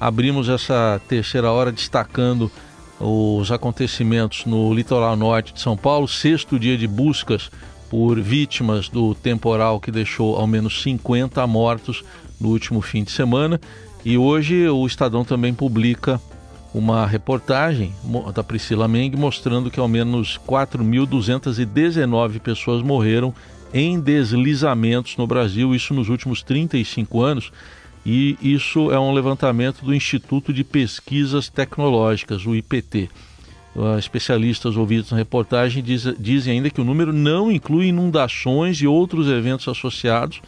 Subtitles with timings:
[0.00, 2.50] Abrimos essa terceira hora destacando
[2.98, 7.48] os acontecimentos no litoral norte de São Paulo, sexto dia de buscas
[7.88, 12.02] por vítimas do temporal que deixou ao menos 50 mortos
[12.40, 13.60] no último fim de semana.
[14.04, 16.20] E hoje o Estadão também publica
[16.74, 17.94] uma reportagem
[18.34, 23.32] da Priscila Meng mostrando que ao menos 4.219 pessoas morreram
[23.72, 27.52] em deslizamentos no Brasil, isso nos últimos 35 anos
[28.04, 33.08] e isso é um levantamento do Instituto de Pesquisas Tecnológicas, o IPT.
[33.74, 38.86] Uh, especialistas ouvidos na reportagem diz, dizem ainda que o número não inclui inundações e
[38.86, 40.40] outros eventos associados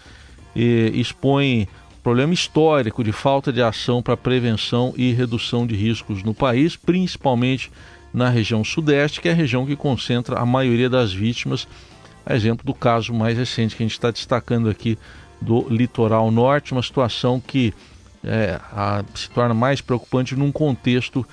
[0.55, 1.67] e expõe
[2.05, 7.69] problema histórico de falta de ação para prevenção e redução de riscos no país, principalmente
[8.15, 11.67] na região sudeste, que é a região que concentra a maioria das vítimas.
[12.25, 14.97] A exemplo do caso mais recente que a gente está destacando aqui
[15.41, 17.73] do litoral norte, uma situação que
[18.25, 21.27] é, a, se torna mais preocupante num contexto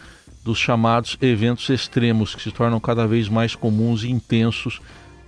[0.44, 4.82] dos chamados eventos extremos, que se tornam cada vez mais comuns e intensos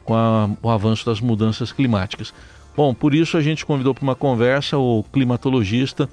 [0.04, 2.34] com a, o avanço das mudanças climáticas.
[2.76, 6.10] Bom, por isso a gente convidou para uma conversa o climatologista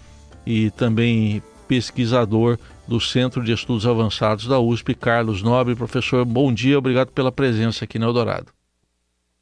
[0.47, 5.75] e também pesquisador do Centro de Estudos Avançados da USP, Carlos Nobre.
[5.75, 8.53] Professor, bom dia, obrigado pela presença aqui no Eldorado.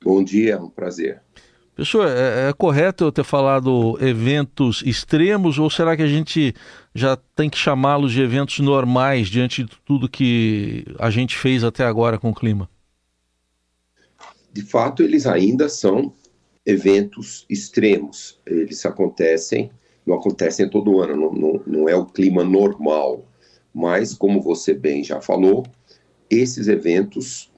[0.02, 1.20] Bom dia, é um prazer.
[1.80, 6.54] Professor, é, é, correto eu ter falado eventos extremos ou será que a gente
[6.94, 11.82] já tem que chamá-los de eventos normais diante de tudo que a gente fez até
[11.86, 12.68] agora com o clima?
[14.52, 16.12] De fato, eles ainda são
[16.66, 18.38] eventos extremos.
[18.44, 19.70] Eles acontecem,
[20.04, 23.24] não acontecem todo ano, não, não, não é o clima normal.
[23.72, 25.64] Mas, como você bem já falou,
[26.28, 27.50] esses eventos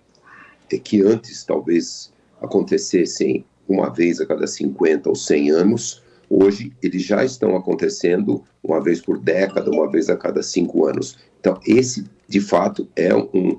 [0.73, 6.03] é que antes talvez acontecessem uma vez a cada 50 ou 100 anos.
[6.29, 11.19] Hoje, eles já estão acontecendo uma vez por década, uma vez a cada cinco anos.
[11.41, 13.59] Então, esse, de fato, é um,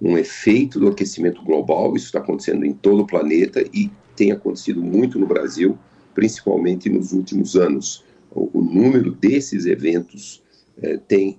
[0.00, 1.94] um efeito do aquecimento global.
[1.94, 5.78] Isso está acontecendo em todo o planeta e tem acontecido muito no Brasil,
[6.14, 8.04] principalmente nos últimos anos.
[8.30, 10.42] O, o número desses eventos
[10.82, 11.38] é, tem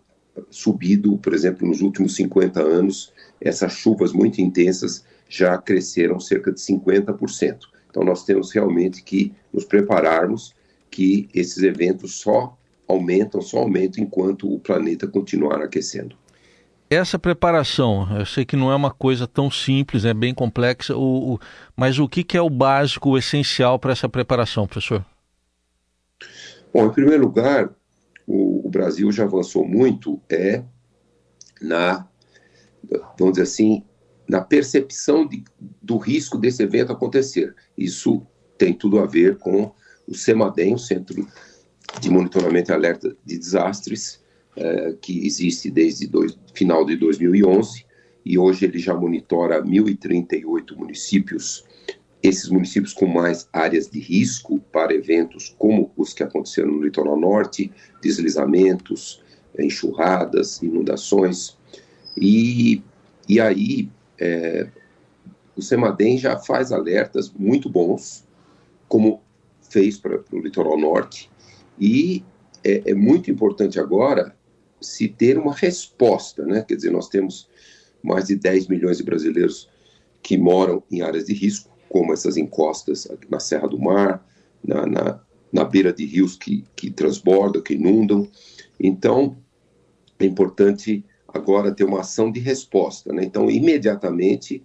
[0.49, 6.59] subido, por exemplo, nos últimos 50 anos, essas chuvas muito intensas já cresceram cerca de
[6.59, 7.59] 50%.
[7.89, 10.53] Então, nós temos realmente que nos prepararmos
[10.89, 12.57] que esses eventos só
[12.87, 16.15] aumentam, só aumentam enquanto o planeta continuar aquecendo.
[16.89, 21.35] Essa preparação, eu sei que não é uma coisa tão simples, é bem complexa, o,
[21.35, 21.39] o,
[21.75, 25.05] mas o que, que é o básico, o essencial para essa preparação, professor?
[26.73, 27.69] Bom, em primeiro lugar,
[28.25, 30.63] o, o Brasil já avançou muito é
[31.61, 32.07] na,
[33.19, 33.83] vamos dizer assim,
[34.29, 35.43] na percepção de,
[35.81, 37.55] do risco desse evento acontecer.
[37.75, 38.21] Isso
[38.59, 39.71] tem tudo a ver com
[40.07, 41.27] o CEMADEM, o Centro
[41.99, 44.23] de Monitoramento e Alerta de Desastres,
[44.55, 46.07] é, que existe desde
[46.53, 47.85] final de 2011,
[48.23, 51.65] e hoje ele já monitora 1.038 municípios,
[52.21, 57.19] esses municípios com mais áreas de risco para eventos como os que aconteceram no litoral
[57.19, 59.23] norte, deslizamentos,
[59.57, 61.57] enxurradas, inundações,
[62.15, 62.83] e,
[63.27, 63.89] e aí
[64.19, 64.67] é,
[65.55, 68.25] o Semadem já faz alertas muito bons,
[68.87, 69.21] como
[69.61, 71.29] fez para o litoral norte,
[71.79, 72.23] e
[72.63, 74.35] é, é, muito importante agora
[74.81, 76.63] se ter uma resposta, né?
[76.67, 77.49] Quer dizer, nós temos
[78.01, 79.69] mais de 10 milhões de brasileiros
[80.21, 84.25] que moram em áreas de risco, como essas encostas na Serra do Mar,
[84.63, 88.29] na, na, na beira de rios que, que transbordam, que inundam.
[88.79, 89.37] Então,
[90.17, 91.03] é importante
[91.33, 93.13] agora ter uma ação de resposta.
[93.13, 93.23] Né?
[93.23, 94.63] Então, imediatamente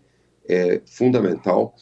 [0.48, 1.74] é fundamental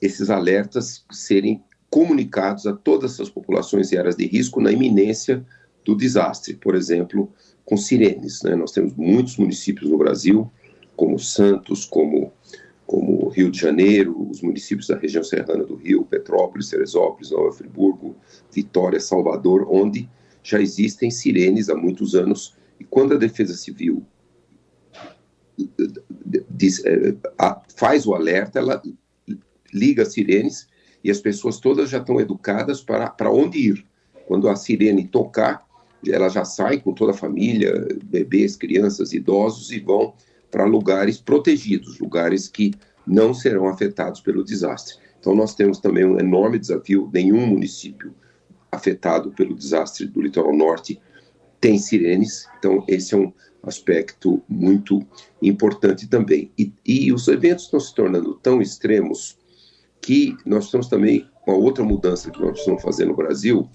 [0.00, 5.44] esses alertas serem comunicados a todas essas populações e áreas de risco na iminência
[5.84, 7.32] do desastre, por exemplo,
[7.64, 8.42] com sirenes.
[8.42, 8.54] Né?
[8.54, 10.50] Nós temos muitos municípios no Brasil,
[10.96, 12.32] como Santos, como,
[12.86, 18.16] como Rio de Janeiro, os municípios da região serrana do Rio, Petrópolis, Teresópolis, Nova Friburgo,
[18.50, 20.08] Vitória, Salvador, onde
[20.42, 24.04] já existem sirenes há muitos anos e quando a Defesa Civil
[26.50, 27.14] diz, é,
[27.76, 28.82] faz o alerta, ela
[29.72, 30.68] liga as sirenes
[31.02, 33.86] e as pessoas todas já estão educadas para, para onde ir.
[34.26, 35.64] Quando a sirene tocar,
[36.06, 40.14] ela já sai com toda a família, bebês, crianças, idosos e vão
[40.50, 42.72] para lugares protegidos, lugares que
[43.06, 44.96] não serão afetados pelo desastre.
[45.20, 48.14] Então nós temos também um enorme desafio, nenhum município
[48.70, 51.00] afetado pelo desastre do litoral norte
[51.60, 53.32] tem sirenes, então esse é um
[53.62, 55.00] aspecto muito
[55.42, 56.52] importante também.
[56.58, 59.36] E, e os eventos estão se tornando tão extremos
[60.00, 63.68] que nós estamos também, uma outra mudança que nós precisamos fazer no Brasil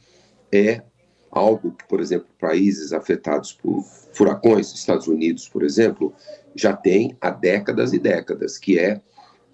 [0.51, 0.81] é
[1.29, 3.83] algo que, por exemplo, países afetados por
[4.13, 6.13] furacões, Estados Unidos, por exemplo,
[6.55, 9.01] já tem há décadas e décadas, que é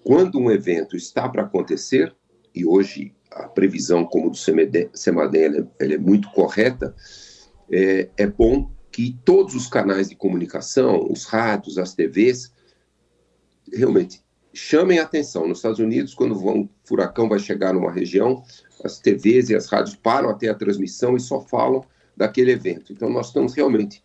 [0.04, 2.16] quando um evento está para acontecer,
[2.54, 6.96] e hoje a previsão como do CEMADEM ela é muito correta,
[7.72, 12.52] é, é bom que todos os canais de comunicação, os rádios, as TVs,
[13.72, 14.24] realmente
[14.54, 15.48] chamem atenção.
[15.48, 18.44] Nos Estados Unidos, quando um furacão vai chegar numa região,
[18.84, 21.84] as TVs e as rádios param até a transmissão e só falam
[22.16, 22.92] daquele evento.
[22.92, 24.04] Então, nós estamos realmente.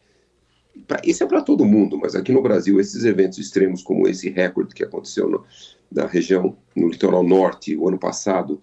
[0.86, 4.30] Pra, isso é para todo mundo, mas aqui no Brasil, esses eventos extremos, como esse
[4.30, 5.44] recorde que aconteceu no,
[5.90, 8.60] na região, no litoral norte, o ano passado,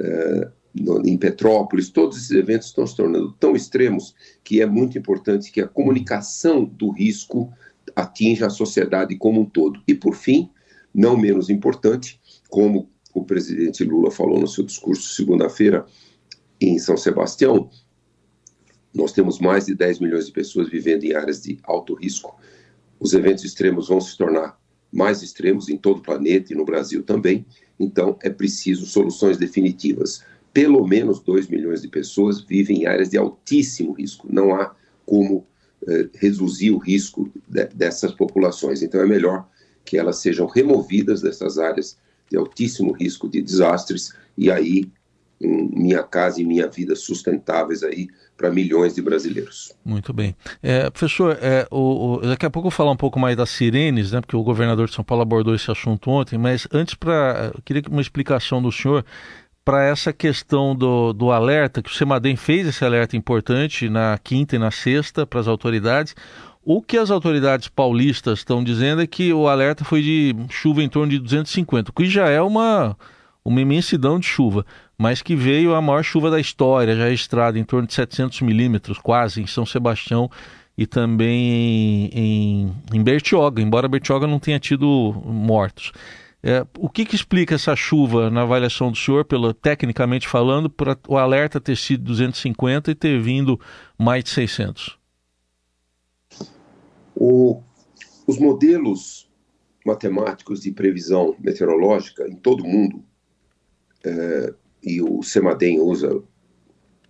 [0.00, 4.98] uh, no, em Petrópolis, todos esses eventos estão se tornando tão extremos que é muito
[4.98, 7.52] importante que a comunicação do risco
[7.94, 9.80] atinja a sociedade como um todo.
[9.86, 10.50] E, por fim,
[10.92, 15.86] não menos importante, como o presidente Lula falou no seu discurso segunda-feira
[16.60, 17.70] em São Sebastião,
[18.92, 22.36] nós temos mais de 10 milhões de pessoas vivendo em áreas de alto risco.
[22.98, 24.58] Os eventos extremos vão se tornar
[24.92, 27.44] mais extremos em todo o planeta e no Brasil também,
[27.78, 30.22] então é preciso soluções definitivas.
[30.54, 34.26] Pelo menos 2 milhões de pessoas vivem em áreas de altíssimo risco.
[34.32, 34.74] Não há
[35.04, 35.46] como
[35.86, 38.80] eh, reduzir o risco de, dessas populações.
[38.80, 39.46] Então é melhor
[39.84, 41.98] que elas sejam removidas dessas áreas
[42.30, 44.90] de altíssimo risco de desastres e aí
[45.40, 49.72] minha casa e minha vida sustentáveis aí para milhões de brasileiros.
[49.84, 50.34] Muito bem.
[50.62, 53.50] É, professor, é, o, o, daqui a pouco eu vou falar um pouco mais das
[53.50, 57.52] sirenes, né, porque o governador de São Paulo abordou esse assunto ontem, mas antes, para
[57.64, 59.04] queria uma explicação do senhor
[59.64, 64.56] para essa questão do, do alerta, que o Semadem fez esse alerta importante na quinta
[64.56, 66.14] e na sexta para as autoridades.
[66.62, 70.88] O que as autoridades paulistas estão dizendo é que o alerta foi de chuva em
[70.88, 72.96] torno de 250, o que já é uma,
[73.44, 74.64] uma imensidão de chuva,
[74.96, 78.98] mas que veio a maior chuva da história, já registrada em torno de 700 milímetros,
[78.98, 80.30] quase, em São Sebastião
[80.76, 85.92] e também em, em, em Bertioga, embora Bertioga não tenha tido mortos.
[86.46, 90.94] É, o que, que, explica essa chuva na avaliação do senhor, pelo, tecnicamente falando, para
[91.08, 93.58] o alerta ter sido 250 e ter vindo
[93.98, 94.98] mais de 600?
[97.16, 97.62] O,
[98.26, 99.26] os modelos
[99.86, 103.02] matemáticos de previsão meteorológica em todo o mundo,
[104.04, 104.52] é,
[104.82, 106.22] e o CEMADEM usa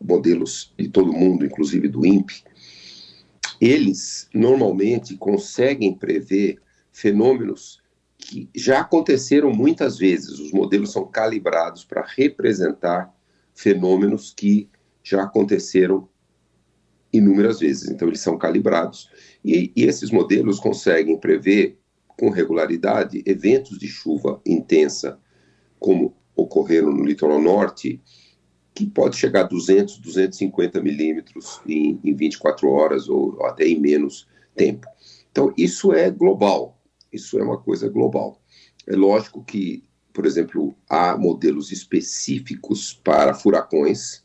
[0.00, 2.44] modelos de todo mundo, inclusive do INPE,
[3.60, 6.60] eles normalmente conseguem prever
[6.92, 7.82] fenômenos
[8.24, 10.38] que já aconteceram muitas vezes.
[10.38, 13.14] Os modelos são calibrados para representar
[13.54, 14.68] fenômenos que
[15.02, 16.08] já aconteceram
[17.12, 17.90] inúmeras vezes.
[17.90, 19.10] Então, eles são calibrados
[19.44, 21.78] e, e esses modelos conseguem prever
[22.18, 25.18] com regularidade eventos de chuva intensa,
[25.78, 28.00] como ocorreram no litoral norte,
[28.74, 33.78] que pode chegar a 200, 250 milímetros em, em 24 horas ou, ou até em
[33.78, 34.86] menos tempo.
[35.30, 36.80] Então, isso é global,
[37.14, 38.40] isso é uma coisa global.
[38.86, 44.22] É lógico que, por exemplo, há modelos específicos para furacões,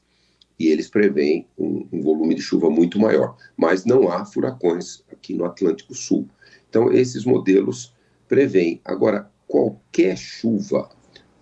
[0.60, 3.38] e eles preveem um, um, volume de chuva muito maior.
[3.56, 6.28] Mas não há furacões aqui no Atlântico Sul.
[6.70, 7.96] Então, esses modelos
[8.28, 8.82] preveem.
[8.84, 10.90] Agora, qualquer chuva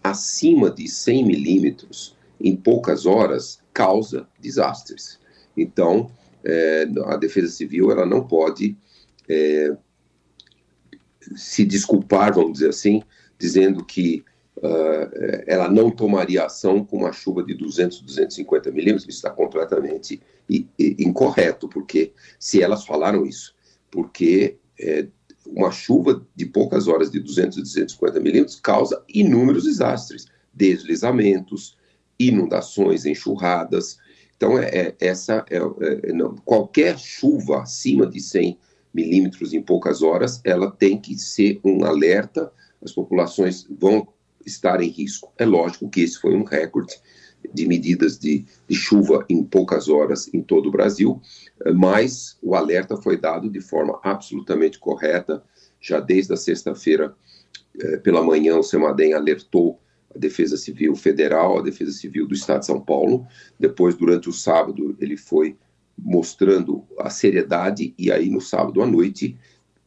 [0.03, 5.19] acima de 100 milímetros em poucas horas causa desastres.
[5.55, 6.11] Então,
[6.43, 8.77] é, a Defesa Civil ela não pode
[9.27, 9.75] é,
[11.35, 13.01] se desculpar, vamos dizer assim,
[13.37, 14.23] dizendo que
[14.57, 20.21] uh, ela não tomaria ação com uma chuva de 200, 250 milímetros, isso está completamente
[20.79, 23.53] incorreto, porque se elas falaram isso,
[23.91, 25.07] porque é,
[25.45, 31.77] uma chuva de poucas horas de 200, 250 milímetros causa inúmeros desastres, deslizamentos,
[32.19, 33.97] inundações, enxurradas.
[34.35, 38.57] Então, é, é essa é, é, não, qualquer chuva acima de 100
[38.97, 42.51] milímetros em poucas horas, ela tem que ser um alerta.
[42.83, 44.07] As populações vão
[44.43, 45.31] estar em risco.
[45.37, 46.95] É lógico que esse foi um recorde
[47.53, 51.21] de medidas de, de, chuva em poucas horas em todo o Brasil,
[51.75, 55.43] mas o alerta foi dado de forma absolutamente correta.
[55.79, 57.15] Já desde a sexta-feira
[57.79, 59.79] eh, pela manhã, o CEMADEM alertou
[60.13, 63.27] a Defesa Civil Federal, a Defesa Civil do Estado de São Paulo.
[63.59, 65.55] Depois, durante o sábado, ele foi
[65.97, 69.37] mostrando a seriedade, e aí no sábado à noite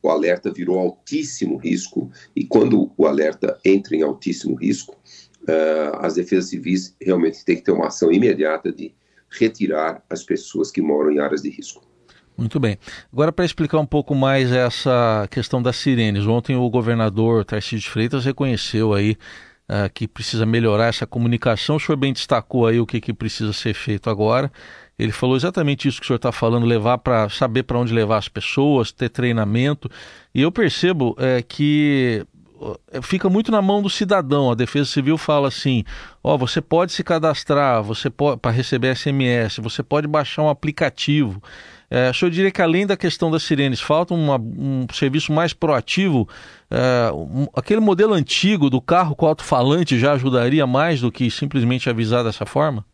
[0.03, 4.97] o alerta virou altíssimo risco, e quando o alerta entra em altíssimo risco,
[5.43, 8.95] uh, as defesas civis realmente têm que ter uma ação imediata de
[9.31, 11.89] retirar as pessoas que moram em áreas de risco.
[12.37, 12.79] Muito bem.
[13.13, 17.91] Agora, para explicar um pouco mais essa questão das sirenes, ontem o governador Tarcísio de
[17.91, 19.19] Freitas reconheceu aí
[19.71, 21.77] uh, que precisa melhorar essa comunicação.
[21.77, 24.53] O senhor bem destacou aí o que, que precisa ser feito agora
[25.03, 28.19] ele falou exatamente isso que o senhor está falando, levar para saber para onde levar
[28.19, 29.91] as pessoas, ter treinamento.
[30.35, 32.23] E eu percebo é, que
[33.03, 34.51] fica muito na mão do cidadão.
[34.51, 35.85] A Defesa Civil fala assim:
[36.23, 40.51] ó, oh, você pode se cadastrar, você pode para receber SMS, você pode baixar um
[40.51, 41.43] aplicativo.
[41.91, 45.53] É, o senhor diria que além da questão das sirenes, falta uma, um serviço mais
[45.53, 46.29] proativo?
[46.71, 51.91] É, um, aquele modelo antigo do carro com alto-falante já ajudaria mais do que simplesmente
[51.91, 52.87] avisar dessa forma?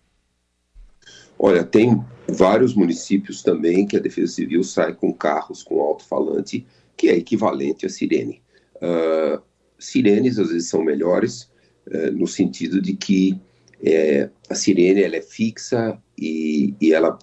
[1.38, 7.08] Olha, tem vários municípios também que a Defesa Civil sai com carros com alto-falante, que
[7.08, 8.40] é equivalente à sirene.
[8.76, 9.42] Uh,
[9.78, 11.50] sirenes às vezes são melhores,
[11.88, 13.38] uh, no sentido de que
[13.84, 17.18] é, a sirene ela é fixa e, e ela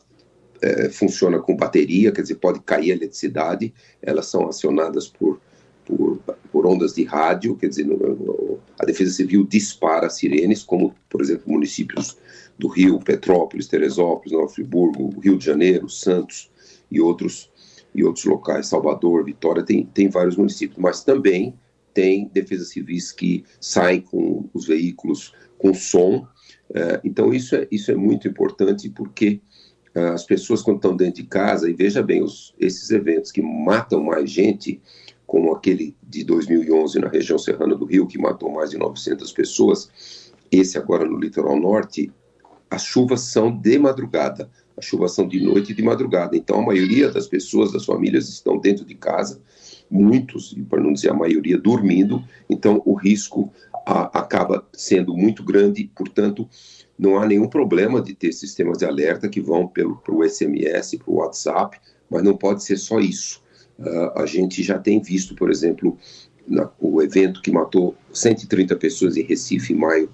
[0.64, 5.42] é, funciona com bateria, quer dizer, pode cair a eletricidade, elas são acionadas por,
[5.86, 6.20] por,
[6.52, 11.22] por ondas de rádio, quer dizer, no, no, a Defesa Civil dispara sirenes, como, por
[11.22, 12.18] exemplo, municípios
[12.58, 16.50] do Rio, Petrópolis, Teresópolis, Nova Friburgo, Rio de Janeiro, Santos
[16.90, 17.52] e outros,
[17.94, 21.54] e outros locais, Salvador, Vitória, tem, tem vários municípios, mas também
[21.94, 26.26] tem defesas civis que saem com os veículos com som,
[26.70, 29.42] uh, então isso é, isso é muito importante porque
[29.94, 34.04] as pessoas quando estão dentro de casa, e veja bem, os, esses eventos que matam
[34.04, 34.82] mais gente,
[35.26, 40.34] como aquele de 2011 na região serrana do Rio, que matou mais de 900 pessoas,
[40.52, 42.12] esse agora no litoral norte,
[42.70, 46.36] as chuvas são de madrugada, as chuvas são de noite e de madrugada.
[46.36, 49.40] Então, a maioria das pessoas, das famílias, estão dentro de casa,
[49.94, 52.24] muitos, para não dizer a maioria, dormindo.
[52.50, 53.54] Então, o risco
[53.86, 55.90] a, acaba sendo muito grande.
[55.96, 56.50] Portanto,
[56.98, 61.12] não há nenhum problema de ter sistemas de alerta que vão pelo o SMS, para
[61.12, 63.42] o WhatsApp, mas não pode ser só isso.
[63.78, 65.98] Uh, a gente já tem visto, por exemplo,
[66.48, 70.10] na, o evento que matou 130 pessoas em Recife em maio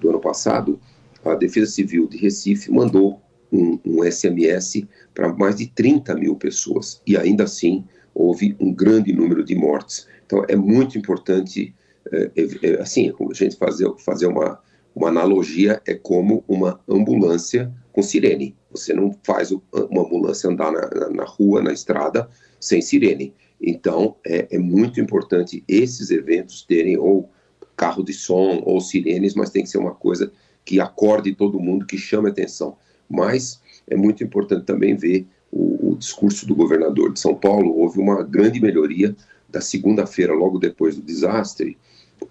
[0.00, 0.80] do ano passado,
[1.24, 3.20] a Defesa Civil de Recife mandou
[3.52, 7.84] um, um SMS para mais de 30 mil pessoas e ainda assim
[8.18, 10.08] houve um grande número de mortes.
[10.26, 11.72] Então é muito importante,
[12.12, 12.30] é,
[12.62, 14.60] é, assim, a gente fazer, fazer uma,
[14.94, 18.56] uma analogia é como uma ambulância com sirene.
[18.72, 22.28] Você não faz uma ambulância andar na, na rua, na estrada,
[22.60, 23.32] sem sirene.
[23.60, 27.30] Então, é, é, muito importante esses eventos terem ou
[27.76, 30.32] carro de som ou sirenes, mas tem que ser uma coisa
[30.64, 32.76] que acorde todo mundo, que chame atenção.
[33.08, 37.76] Mas é muito importante também ver o, o discurso do governador de São Paulo.
[37.76, 39.16] Houve uma grande melhoria
[39.48, 41.78] da segunda-feira, logo depois do desastre,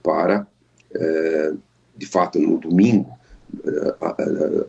[0.03, 0.47] para
[0.93, 1.53] é,
[1.97, 3.17] de fato, no domingo,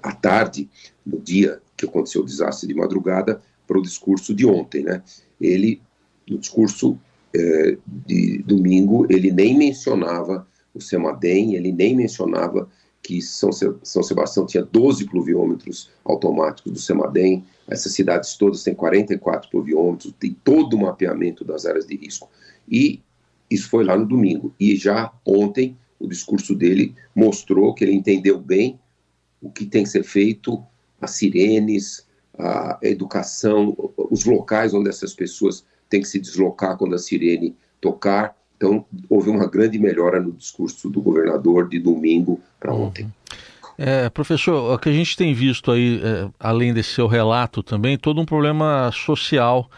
[0.02, 0.68] à tarde,
[1.04, 5.02] no dia que aconteceu o desastre de madrugada, para o discurso de ontem, né?
[5.38, 5.82] Ele,
[6.28, 6.98] no discurso
[7.36, 12.68] é, de domingo, ele nem mencionava o Semadem, ele nem mencionava
[13.08, 19.48] que São, São Sebastião tinha 12 pluviômetros automáticos do Semadem, essas cidades todas têm 44
[19.48, 22.28] pluviômetros, tem todo o mapeamento das áreas de risco.
[22.68, 23.00] E
[23.50, 24.54] isso foi lá no domingo.
[24.60, 28.78] E já ontem o discurso dele mostrou que ele entendeu bem
[29.40, 30.62] o que tem que ser feito,
[31.00, 32.06] as sirenes,
[32.38, 38.36] a educação, os locais onde essas pessoas têm que se deslocar quando a sirene tocar.
[38.58, 42.86] Então, houve uma grande melhora no discurso do governador de domingo para uhum.
[42.86, 43.08] ontem.
[43.78, 47.96] É, professor, o que a gente tem visto aí, é, além desse seu relato também,
[47.96, 49.70] todo um problema social,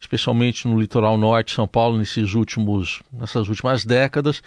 [0.00, 4.40] especialmente no litoral norte de São Paulo, nesses últimos, nessas últimas décadas,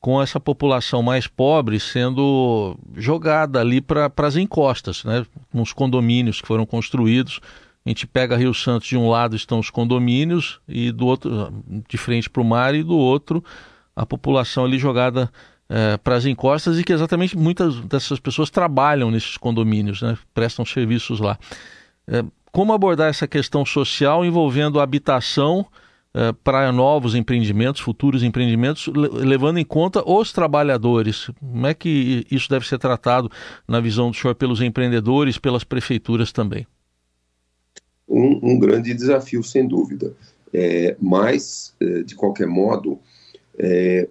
[0.00, 5.26] com essa população mais pobre sendo jogada ali para as encostas, né?
[5.52, 7.40] nos condomínios que foram construídos.
[7.84, 11.52] A gente pega Rio Santos, de um lado estão os condomínios, e do outro,
[11.88, 13.44] de frente para o mar, e do outro,
[13.94, 15.30] a população ali jogada
[15.68, 20.16] é, para as encostas, e que exatamente muitas dessas pessoas trabalham nesses condomínios, né?
[20.32, 21.38] prestam serviços lá.
[22.08, 25.66] É, como abordar essa questão social envolvendo habitação
[26.16, 31.28] eh, para novos empreendimentos, futuros empreendimentos, levando em conta os trabalhadores.
[31.40, 33.28] Como é que isso deve ser tratado
[33.66, 36.64] na visão do senhor pelos empreendedores, pelas prefeituras também?
[38.14, 40.14] Um, um grande desafio, sem dúvida.
[40.52, 43.00] É, mas, é, de qualquer modo,
[43.58, 44.08] é,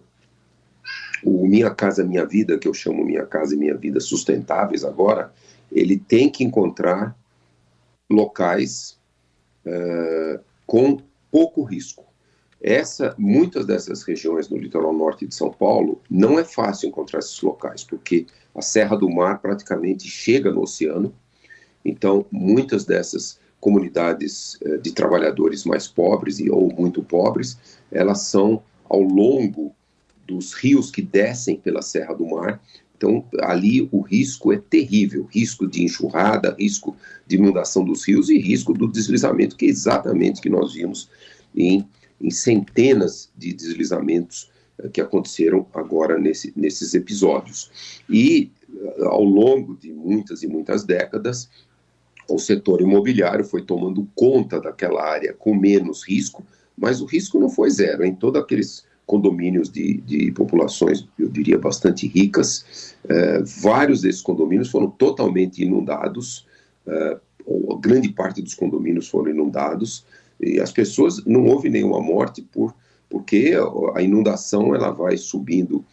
[1.24, 5.34] o Minha Casa Minha Vida, que eu chamo Minha Casa e Minha Vida Sustentáveis agora,
[5.72, 7.18] ele tem que encontrar
[8.12, 9.00] locais
[9.66, 11.00] é, com
[11.32, 12.06] pouco risco.
[12.62, 17.42] Essa, muitas dessas regiões no litoral norte de São Paulo, não é fácil encontrar esses
[17.42, 21.14] locais, porque a Serra do Mar praticamente chega no oceano.
[21.84, 27.58] Então, muitas dessas comunidades eh, de trabalhadores mais pobres e ou muito pobres,
[27.90, 29.74] elas são ao longo
[30.28, 32.62] dos rios que descem pela Serra do Mar.
[32.98, 38.38] Então, ali o risco é terrível: risco de enxurrada, risco de inundação dos rios e
[38.38, 41.10] risco do deslizamento, que é exatamente o que nós vimos
[41.56, 41.88] em,
[42.20, 48.02] em centenas de deslizamentos uh, que aconteceram agora nesse, nesses episódios.
[48.10, 51.50] E uh, ao longo de muitas e muitas décadas,
[52.30, 56.44] o setor imobiliário foi tomando conta daquela área com menos risco,
[56.78, 58.04] mas o risco não foi zero.
[58.04, 64.70] Em todos aqueles condomínios de, de populações, eu diria, bastante ricas, eh, vários desses condomínios
[64.72, 66.48] foram totalmente inundados,
[66.88, 70.06] eh, ou grande parte dos condomínios foram inundados,
[70.40, 72.74] e as pessoas, não houve nenhuma morte por,
[73.10, 73.54] porque
[73.96, 75.86] a inundação ela vai subindo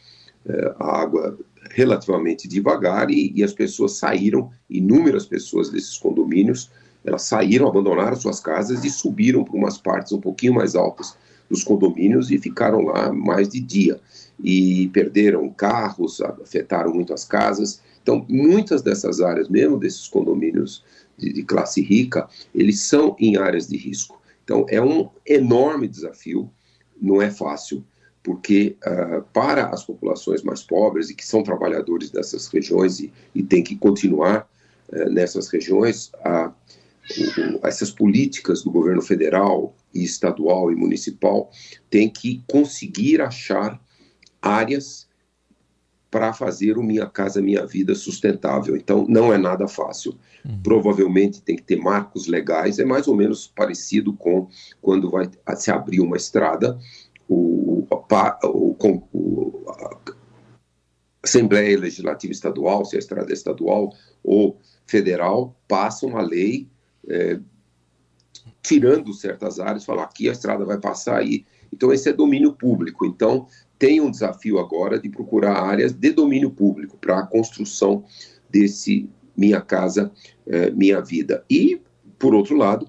[0.48, 1.36] eh, a água
[1.72, 6.70] relativamente devagar e, e, as pessoas saíram, inúmeras pessoas desses condomínios,
[7.04, 11.16] elas saíram, abandonaram suas casas e subiram para umas partes um pouquinho mais altas
[11.48, 14.00] dos condomínios e ficaram lá mais de dia.
[14.42, 17.82] E perderam carros, afetaram muito as casas.
[18.02, 20.84] Então, muitas dessas áreas, mesmo desses condomínios
[21.16, 24.20] de, de classe rica, eles são em áreas de risco.
[24.44, 26.50] Então, é um enorme desafio,
[27.00, 27.84] não é fácil
[28.22, 33.42] porque uh, para as populações mais pobres e que são trabalhadores dessas regiões e, e
[33.42, 34.48] têm que continuar
[34.88, 36.52] uh, nessas regiões, uh,
[37.62, 41.50] essas políticas do governo federal e estadual e municipal
[41.88, 43.80] têm que conseguir achar
[44.40, 45.08] áreas
[46.10, 48.76] para fazer o Minha Casa Minha Vida sustentável.
[48.76, 50.18] Então, não é nada fácil.
[50.44, 50.60] Uhum.
[50.62, 54.48] Provavelmente tem que ter marcos legais, é mais ou menos parecido com
[54.82, 56.78] quando vai se abrir uma estrada
[57.30, 60.00] o, o, o, a
[61.22, 66.68] Assembleia Legislativa Estadual, se a estrada é estadual ou federal, passa uma lei
[67.08, 67.38] é,
[68.62, 71.44] tirando certas áreas, falar aqui a estrada vai passar aí.
[71.72, 73.06] Então, esse é domínio público.
[73.06, 73.46] Então,
[73.78, 78.04] tem um desafio agora de procurar áreas de domínio público para a construção
[78.50, 80.10] desse Minha Casa,
[80.46, 81.44] é, Minha Vida.
[81.48, 81.80] E,
[82.18, 82.88] por outro lado,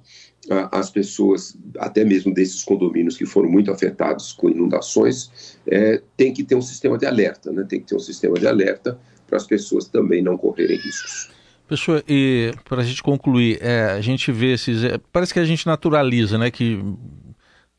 [0.50, 6.44] as pessoas, até mesmo desses condomínios que foram muito afetados com inundações, é, tem que
[6.44, 7.63] ter um sistema de alerta, né?
[7.68, 11.29] tem que ter um sistema de alerta para as pessoas também não correrem riscos.
[11.68, 14.83] Pessoal, e para a gente concluir, é, a gente vê esses.
[14.83, 16.51] É, parece que a gente naturaliza, né?
[16.51, 16.83] Que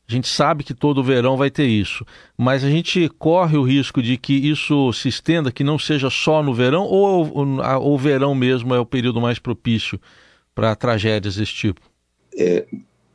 [0.07, 2.03] a gente sabe que todo verão vai ter isso,
[2.35, 6.41] mas a gente corre o risco de que isso se estenda, que não seja só
[6.41, 7.31] no verão, ou
[7.83, 9.99] o verão mesmo é o período mais propício
[10.55, 11.92] para tragédias desse tipo?
[12.37, 12.65] É,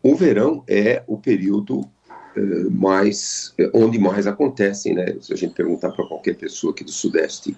[0.03, 1.89] o verão é o período
[2.37, 5.17] é, mais é, onde mais acontecem, né?
[5.21, 7.57] Se a gente perguntar para qualquer pessoa aqui do Sudeste,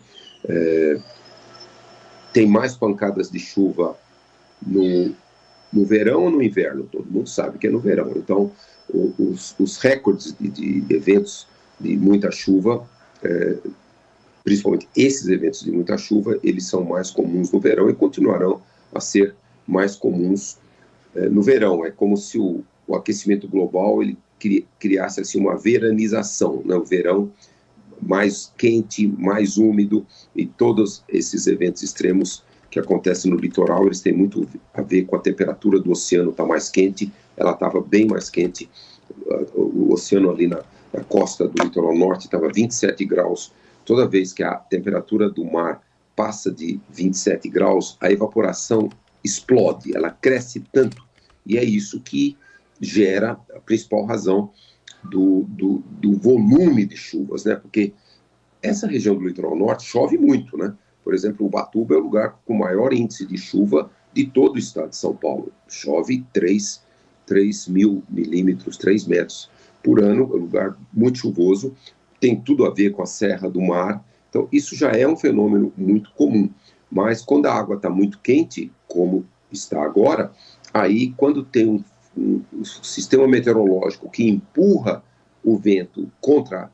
[0.49, 1.01] é,
[2.33, 3.97] tem mais pancadas de chuva
[4.65, 5.15] no,
[5.73, 6.89] no verão ou no inverno?
[6.91, 8.13] Todo mundo sabe que é no verão.
[8.17, 8.53] Então,
[9.19, 11.47] os, os, recordes de, de, eventos
[11.79, 12.89] de muita chuva,
[13.23, 13.59] é,
[14.45, 18.63] principalmente esses eventos de muita chuva, eles são mais comuns no verão e continuarão
[18.95, 19.35] a ser
[19.67, 20.59] mais comuns
[21.15, 21.85] no verão.
[21.85, 26.75] É como se o, o aquecimento global ele cri, criasse assim uma veranização, né?
[26.75, 27.31] o verão
[28.01, 34.13] mais quente, mais úmido e todos esses eventos extremos que acontecem no litoral, eles têm
[34.13, 38.31] muito a ver com a temperatura do oceano está mais quente, ela estava bem mais
[38.31, 38.71] quente,
[39.55, 43.53] o oceano ali na, na costa do litoral norte estava 27 graus.
[43.85, 45.83] Toda vez que a temperatura do mar
[46.15, 48.89] passa de 27 graus, a evaporação
[49.23, 51.05] explode, ela cresce tanto.
[51.47, 52.37] E é isso que
[52.81, 54.51] gera a principal razão
[55.05, 57.57] do, do, do, volume de chuvas, né?
[57.57, 57.93] Porque
[58.63, 60.75] essa região do litoral norte chove muito, né?
[61.03, 64.91] Por exemplo, Ubatuba é o lugar com maior índice de chuva de todo o estado
[64.91, 65.53] de São Paulo.
[65.69, 66.83] Chove 3,
[67.27, 69.51] 3 mil milímetros, 3 metros
[69.83, 71.75] por ano, é um lugar muito chuvoso,
[72.21, 74.05] tem tudo a ver com a Serra do Mar.
[74.29, 76.51] Então, isso já é um fenômeno muito comum.
[76.91, 80.33] Mas quando a água está muito quente, como está agora,
[80.75, 81.85] aí quando tem um,
[82.17, 85.03] um, um, sistema meteorológico que empurra
[85.43, 86.71] o vento contra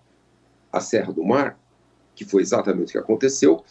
[0.73, 1.59] a Serra do Mar,
[2.15, 3.63] que foi exatamente o que aconteceu,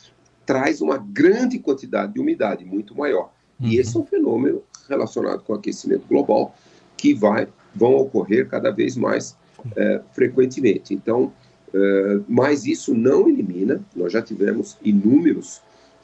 [0.45, 3.31] traz uma grande quantidade de umidade, muito maior.
[3.59, 3.67] Uhum.
[3.67, 6.55] E esse é um fenômeno relacionado com o aquecimento global
[6.95, 9.35] que vai, vão ocorrer cada vez mais
[9.75, 10.93] é, frequentemente.
[10.93, 11.33] Então,
[11.73, 15.61] é, mas isso não elimina, nós já tivemos inúmeros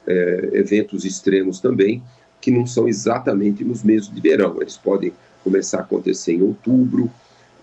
[0.08, 2.04] é, eventos extremos também,
[2.42, 4.58] que não são exatamente nos meses de verão.
[4.60, 7.10] Eles podem começar a acontecer em outubro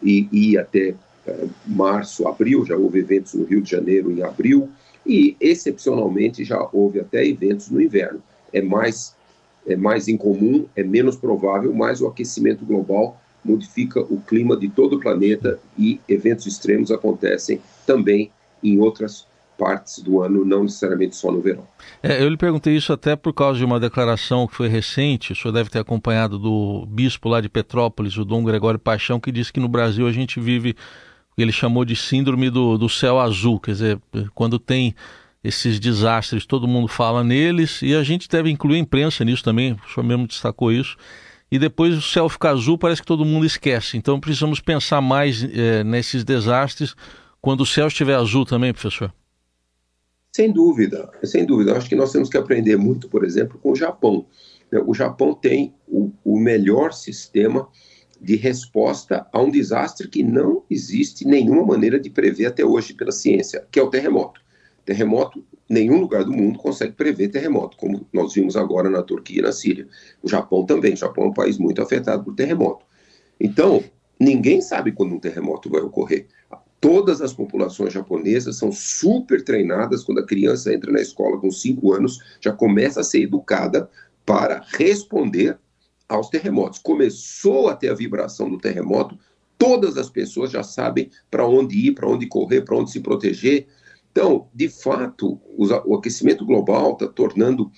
[0.02, 0.94] e ir até
[1.26, 2.64] é, março, abril.
[2.64, 4.68] Já houve eventos no Rio de Janeiro em abril
[5.04, 8.22] e, excepcionalmente, já houve até eventos no inverno.
[8.52, 9.14] É mais,
[9.66, 14.96] é mais incomum, é menos provável, mas o aquecimento global modifica o clima de todo
[14.96, 18.30] o planeta e eventos extremos acontecem também
[18.62, 19.26] em outras
[19.58, 21.66] partes do ano, não necessariamente só no verão.
[22.02, 25.36] É, eu lhe perguntei isso até por causa de uma declaração que foi recente, o
[25.36, 29.52] senhor deve ter acompanhado do bispo lá de Petrópolis, o Dom Gregório Paixão, que disse
[29.52, 33.18] que no Brasil a gente vive o que ele chamou de síndrome do, do céu
[33.18, 34.00] azul, quer dizer,
[34.34, 34.94] quando tem
[35.42, 39.72] esses desastres, todo mundo fala neles, e a gente deve incluir a imprensa nisso também,
[39.72, 40.96] o senhor mesmo destacou isso,
[41.50, 43.96] e depois o céu fica azul, parece que todo mundo esquece.
[43.96, 46.94] Então precisamos pensar mais é, nesses desastres
[47.40, 49.12] quando o céu estiver azul também, professor.
[50.38, 51.76] Sem dúvida, sem dúvida.
[51.76, 54.24] Acho que nós temos que aprender muito, por exemplo, com o Japão.
[54.70, 57.68] Né, o Japão tem o, o melhor sistema
[58.20, 63.10] de resposta a um desastre que não existe nenhuma maneira de prever até hoje pela
[63.10, 64.40] ciência, que é o terremoto.
[64.84, 69.42] Terremoto, nenhum lugar do mundo consegue prever terremoto, como nós vimos agora na Turquia e
[69.42, 69.88] na Síria.
[70.22, 70.94] O Japão também.
[70.94, 72.86] O Japão é um país muito afetado por terremoto.
[73.40, 73.82] Então,
[74.20, 76.28] ninguém sabe quando um terremoto vai ocorrer.
[76.80, 81.92] Todas as populações japonesas são super treinadas quando a criança entra na escola com 5
[81.92, 83.90] anos, já começa a ser educada
[84.24, 85.58] para responder
[86.08, 86.78] aos terremotos.
[86.78, 89.18] Começou a ter a vibração do terremoto,
[89.56, 93.66] todas as pessoas já sabem para onde ir, para onde correr, para onde se proteger,
[94.18, 95.40] então, de fato,
[95.86, 97.70] o aquecimento global está tornando,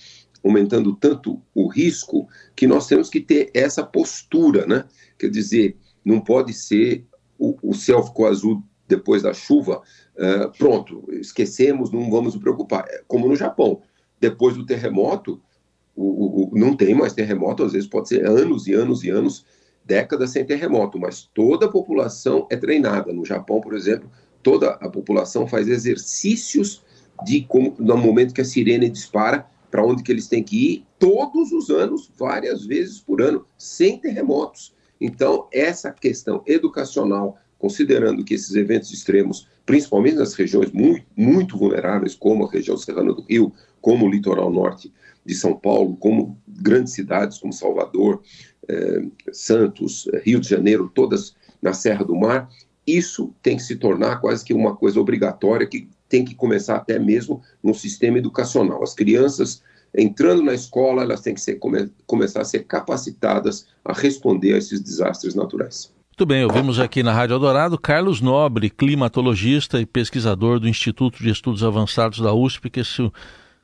[0.43, 4.85] aumentando tanto o risco que nós temos que ter essa postura, né?
[5.19, 7.05] Quer dizer, não pode ser
[7.37, 9.81] o, o céu ficou azul depois da chuva,
[10.15, 12.85] uh, pronto, esquecemos, não vamos nos preocupar.
[12.89, 13.81] É como no Japão,
[14.19, 15.41] depois do terremoto,
[15.95, 19.45] o, o, não tem mais terremoto, às vezes pode ser anos e anos e anos,
[19.85, 23.11] décadas sem terremoto, mas toda a população é treinada.
[23.13, 24.09] No Japão, por exemplo,
[24.43, 26.83] toda a população faz exercícios
[27.23, 30.85] de como no momento que a sirene dispara para onde que eles têm que ir
[30.99, 34.73] todos os anos, várias vezes por ano, sem terremotos.
[34.99, 42.15] Então, essa questão educacional, considerando que esses eventos extremos, principalmente nas regiões muito, muito vulneráveis,
[42.15, 44.91] como a região serrana do Rio, como o litoral norte
[45.23, 48.23] de São Paulo, como grandes cidades como Salvador,
[48.67, 52.49] eh, Santos, Rio de Janeiro, todas na Serra do Mar,
[52.87, 56.97] isso tem que se tornar quase que uma coisa obrigatória que tem que começar até
[56.97, 58.81] mesmo no sistema educacional.
[58.81, 59.61] As crianças
[59.95, 64.57] entrando na escola, elas têm que ser, come, começar a ser capacitadas a responder a
[64.57, 65.93] esses desastres naturais.
[66.21, 71.31] Muito bem, ouvimos aqui na Rádio Eldorado Carlos Nobre, climatologista e pesquisador do Instituto de
[71.31, 73.11] Estudos Avançados da USP, que esse,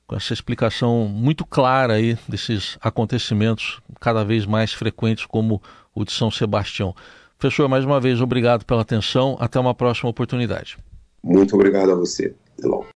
[0.07, 5.61] com essa explicação muito clara aí desses acontecimentos cada vez mais frequentes como
[5.93, 6.95] o de São Sebastião.
[7.37, 9.37] Professor, mais uma vez, obrigado pela atenção.
[9.39, 10.79] Até uma próxima oportunidade.
[11.23, 12.33] Muito obrigado a você.
[12.57, 12.87] Até logo.